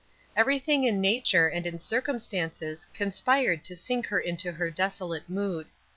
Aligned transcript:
Everything 0.35 0.83
in 0.83 0.99
nature 0.99 1.47
and 1.47 1.67
in 1.67 1.77
circumstances 1.79 2.87
conspired 2.91 3.63
to 3.63 3.75
sink 3.75 4.07
her 4.07 4.19
into 4.19 4.51
her 4.51 4.71
desolate 4.71 5.29
mood. 5.29 5.67